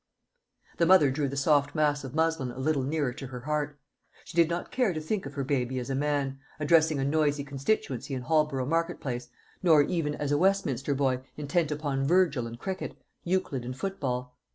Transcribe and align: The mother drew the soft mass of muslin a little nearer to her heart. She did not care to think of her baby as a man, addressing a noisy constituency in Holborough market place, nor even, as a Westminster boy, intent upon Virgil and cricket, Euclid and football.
The 0.77 0.87
mother 0.87 1.11
drew 1.11 1.27
the 1.27 1.37
soft 1.37 1.75
mass 1.75 2.03
of 2.03 2.15
muslin 2.15 2.49
a 2.49 2.57
little 2.57 2.81
nearer 2.81 3.13
to 3.13 3.27
her 3.27 3.41
heart. 3.41 3.79
She 4.25 4.35
did 4.35 4.49
not 4.49 4.71
care 4.71 4.93
to 4.93 4.99
think 4.99 5.27
of 5.27 5.35
her 5.35 5.43
baby 5.43 5.77
as 5.77 5.91
a 5.91 5.95
man, 5.95 6.39
addressing 6.59 6.97
a 6.97 7.03
noisy 7.05 7.43
constituency 7.43 8.15
in 8.15 8.23
Holborough 8.23 8.65
market 8.65 8.99
place, 8.99 9.29
nor 9.61 9.83
even, 9.83 10.15
as 10.15 10.31
a 10.31 10.39
Westminster 10.39 10.95
boy, 10.95 11.21
intent 11.37 11.69
upon 11.71 12.07
Virgil 12.07 12.47
and 12.47 12.57
cricket, 12.57 12.97
Euclid 13.25 13.63
and 13.63 13.77
football. 13.77 14.35